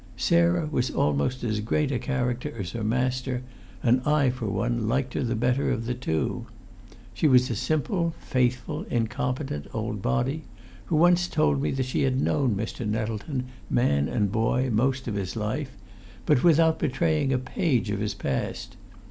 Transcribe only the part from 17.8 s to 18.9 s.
of his past.